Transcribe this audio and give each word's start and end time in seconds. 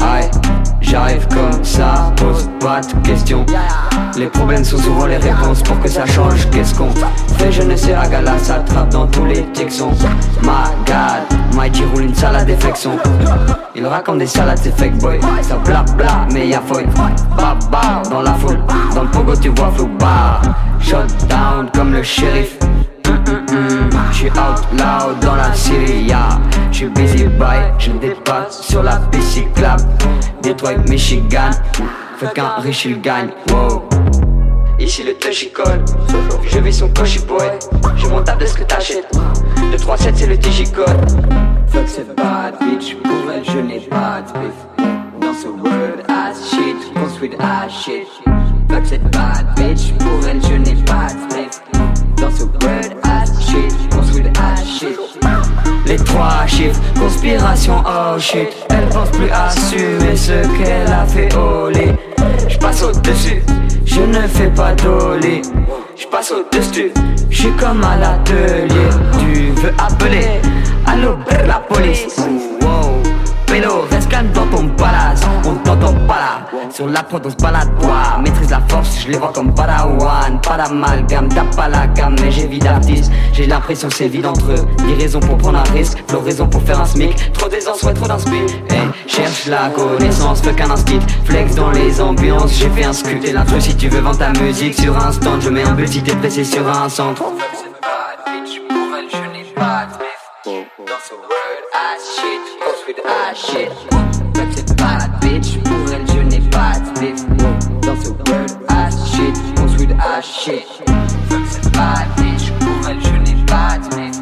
Aïe, 0.00 0.30
j'arrive 0.80 1.26
comme 1.28 1.62
ça, 1.62 2.12
pose 2.16 2.48
pas 2.60 2.80
de 2.80 3.06
questions. 3.06 3.46
Les 4.16 4.26
problèmes 4.26 4.64
sont 4.64 4.78
souvent 4.78 5.06
les 5.06 5.16
réponses 5.16 5.62
pour 5.62 5.80
que 5.80 5.88
ça 5.88 6.04
change. 6.06 6.48
Qu'est-ce 6.50 6.74
qu'on 6.74 6.90
fait? 6.90 7.52
Jeunesse 7.52 7.88
et 7.88 7.92
la 7.92 8.06
gala 8.06 8.38
s'attrape 8.38 8.90
dans 8.90 9.06
tous 9.06 9.24
les 9.24 9.42
texons. 9.52 9.92
My 10.42 10.70
God, 10.86 11.56
Mikey 11.56 11.84
roule 11.92 12.02
une 12.02 12.14
salade 12.14 12.46
défection. 12.46 12.92
Il 13.74 13.86
raconte 13.86 14.18
des 14.18 14.26
salades, 14.26 14.58
c'est 14.62 14.76
fake 14.78 14.98
boy. 14.98 15.18
Ça 15.40 15.56
bla 15.56 15.84
bla, 15.96 16.26
mais 16.32 16.48
y'a 16.48 16.60
foil. 16.60 16.86
Baba 17.36 18.02
dans 18.10 18.22
la 18.22 18.34
foule, 18.34 18.58
dans 18.94 19.02
le 19.02 19.08
pogo 19.08 19.34
tu 19.36 19.48
vois 19.48 19.70
flou. 19.74 19.88
Bah, 19.98 20.40
shut 20.78 21.06
down 21.28 21.70
comme 21.74 21.92
le 21.92 22.02
shérif. 22.02 22.58
J'suis 24.22 24.30
out 24.38 24.62
loud 24.78 25.18
dans 25.20 25.34
la 25.34 25.52
Syrie, 25.52 26.04
yeah. 26.04 26.38
J'suis 26.70 26.86
busy 26.86 27.24
boy, 27.24 27.58
je 27.76 27.90
dépasse 27.90 28.62
sur 28.62 28.80
la 28.80 28.98
bicyclable. 29.10 29.82
Detroit, 30.44 30.78
Michigan, 30.88 31.50
fait 32.18 32.32
qu'un 32.32 32.54
riche 32.60 32.84
il 32.84 33.00
gagne, 33.00 33.30
wow. 33.50 33.82
Ici 34.78 35.02
le 35.02 35.14
touchy 35.14 35.50
je 36.46 36.58
vis 36.60 36.72
son 36.72 36.88
coche 36.90 37.20
poète. 37.22 37.68
Je 37.96 38.06
m'en 38.06 38.22
tape 38.22 38.38
de 38.38 38.46
ce 38.46 38.54
que 38.54 38.62
t'achètes. 38.62 39.12
2, 39.72 39.76
3, 39.76 39.96
7 39.96 40.16
c'est 40.16 40.26
le 40.28 40.36
digicode. 40.36 40.86
Fuck 41.66 41.88
cette 41.88 42.14
bad 42.14 42.54
bitch, 42.60 42.94
pour 43.02 43.28
elle 43.34 43.44
je 43.44 43.58
n'ai 43.58 43.80
pas 43.80 44.22
de 44.22 44.38
beef. 44.38 44.54
Dans 45.20 45.34
ce 45.34 45.48
word 45.48 45.98
ass 46.08 46.48
shit, 46.48 46.94
construit 46.94 47.32
ass 47.40 47.72
shit. 47.72 48.06
Fuck 48.70 48.86
cette 48.86 49.10
bad 49.10 49.46
bitch, 49.56 49.92
pour 49.98 50.28
elle 50.28 50.40
je 50.40 50.51
Les 55.86 55.96
trois 55.96 56.46
chiffres, 56.46 56.80
conspiration, 56.98 57.82
oh 57.86 58.18
shit. 58.18 58.48
Elle 58.70 58.88
pense 58.88 59.10
plus 59.10 59.30
assumer 59.30 60.16
ce 60.16 60.32
qu'elle 60.56 60.92
a 60.92 61.06
fait 61.06 61.34
au 61.36 61.68
lit. 61.70 61.92
J'passe 62.48 62.82
au-dessus, 62.82 63.42
je 63.84 64.00
ne 64.00 64.26
fais 64.28 64.50
pas 64.50 64.74
d'olé. 64.74 65.42
J'passe 65.96 66.32
au-dessus, 66.32 66.92
j'suis 67.30 67.52
comme 67.52 67.82
à 67.84 67.96
l'atelier. 67.96 68.88
Tu 69.18 69.50
veux 69.60 69.72
appeler, 69.78 70.40
allô, 70.86 71.16
la 71.46 71.60
police. 71.60 72.16
Sur 76.72 76.88
la 76.88 77.02
prod 77.02 77.22
on 77.24 77.30
se 77.30 77.36
balade 77.36 77.68
toi. 77.80 78.18
Maîtrise 78.22 78.50
la 78.50 78.60
force, 78.68 79.00
je 79.02 79.08
les 79.12 79.18
vois 79.18 79.32
comme 79.32 79.54
Padawan. 79.54 80.40
Pas 80.42 80.56
d'amalgame, 80.56 81.28
tape 81.28 81.54
pas 81.54 81.68
la 81.68 81.86
gamme, 81.88 82.16
mais 82.20 82.30
j'ai 82.30 82.46
vie 82.46 82.58
d'artiste. 82.58 83.10
J'ai 83.32 83.46
l'impression 83.46 83.88
c'est 83.90 84.08
vide 84.08 84.26
entre 84.26 84.52
eux. 84.52 84.66
Des 84.86 84.94
raisons 84.94 85.20
pour 85.20 85.36
prendre 85.38 85.58
un 85.58 85.72
risque, 85.72 86.02
floraison 86.08 86.46
pour 86.48 86.62
faire 86.62 86.80
un 86.80 86.86
smic. 86.86 87.32
Trop 87.32 87.48
d'aisance, 87.48 87.82
ouais, 87.82 87.94
trop 87.94 88.06
d'inspi. 88.06 88.36
Hey, 88.70 88.88
cherche 89.06 89.46
la 89.46 89.68
connaissance, 89.70 90.40
fuck 90.42 90.60
un 90.60 90.70
instit. 90.70 91.00
Flex 91.24 91.54
dans 91.54 91.70
les 91.70 92.00
ambiances, 92.00 92.54
j'ai 92.54 92.70
fait 92.70 92.84
un. 92.84 92.92
T'es 92.92 93.32
l'intro 93.32 93.60
si 93.60 93.76
tu 93.76 93.88
veux 93.88 94.00
vendre 94.00 94.18
ta 94.18 94.30
musique 94.40 94.74
sur 94.74 94.96
un 94.96 95.12
stand. 95.12 95.40
Je 95.42 95.50
mets 95.50 95.64
un 95.64 95.72
but 95.72 95.88
si 95.88 96.44
sur 96.44 96.68
un 96.68 96.88
centre. 96.88 97.24
Dans 100.44 100.50
ce 100.50 101.14
world 101.14 101.64
ass 101.72 102.16
shit, 102.16 102.40
cause 102.58 102.84
with 102.88 102.98
ass 103.06 103.38
shit. 103.38 103.70
Fuck 104.34 104.52
cette 104.56 104.76
bad 104.76 105.20
bitch, 105.20 105.62
pour 105.62 105.92
elle 105.92 106.04
je 106.08 106.18
n'ai 106.18 106.40
pas 106.50 106.80
de 106.80 106.98
bif. 106.98 107.24
Dans 107.82 107.94
ce 108.02 108.08
world 108.10 108.58
ass 108.68 109.14
shit, 109.14 109.36
cause 109.54 109.76
with 109.78 109.92
ass 110.00 110.24
shit. 110.24 110.66
Fuck 111.28 111.46
cette 111.48 111.70
bad 111.72 112.08
bitch, 112.16 112.50
pour 112.58 112.88
elle 112.88 113.00
je 113.00 113.16
n'ai 113.18 113.36
pas 113.46 113.78
de 113.78 113.88
bif. 113.94 114.20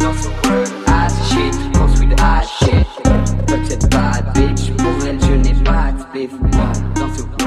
Dans 0.00 0.12
ce 0.12 0.28
world 0.46 0.70
ass 0.86 1.14
shit, 1.30 1.54
cause 1.72 1.98
with 1.98 2.20
ass 2.20 2.46
shit. 2.58 2.86
Fuck 3.48 3.64
cette 3.66 3.90
bad 3.90 4.34
bitch, 4.34 4.70
pour 4.76 5.06
elle 5.06 5.18
je 5.18 5.32
n'ai 5.32 5.54
pas 5.64 5.92
de 5.92 6.04
bif. 6.12 6.32
Dans 6.94 7.14
ce 7.14 7.22
world 7.22 7.43